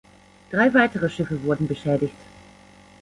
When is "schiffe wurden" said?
1.11-1.67